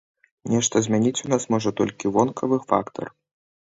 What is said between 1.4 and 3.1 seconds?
можа толькі вонкавы фактар.